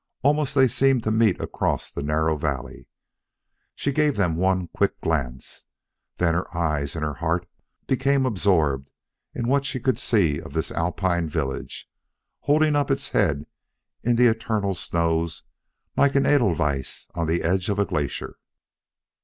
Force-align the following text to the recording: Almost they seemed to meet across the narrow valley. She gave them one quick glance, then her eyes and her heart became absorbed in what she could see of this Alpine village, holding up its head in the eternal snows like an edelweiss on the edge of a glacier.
Almost 0.23 0.55
they 0.55 0.67
seemed 0.67 1.03
to 1.03 1.11
meet 1.11 1.39
across 1.39 1.93
the 1.93 2.01
narrow 2.01 2.35
valley. 2.35 2.87
She 3.75 3.91
gave 3.91 4.15
them 4.15 4.35
one 4.35 4.67
quick 4.69 4.99
glance, 4.99 5.65
then 6.17 6.33
her 6.33 6.57
eyes 6.57 6.95
and 6.95 7.05
her 7.05 7.13
heart 7.13 7.47
became 7.85 8.25
absorbed 8.25 8.91
in 9.35 9.47
what 9.47 9.63
she 9.63 9.79
could 9.79 9.99
see 9.99 10.41
of 10.41 10.53
this 10.53 10.71
Alpine 10.71 11.29
village, 11.29 11.87
holding 12.39 12.75
up 12.75 12.89
its 12.89 13.09
head 13.09 13.45
in 14.01 14.15
the 14.15 14.25
eternal 14.25 14.73
snows 14.73 15.43
like 15.95 16.15
an 16.15 16.25
edelweiss 16.25 17.07
on 17.13 17.27
the 17.27 17.43
edge 17.43 17.69
of 17.69 17.77
a 17.77 17.85
glacier. 17.85 18.37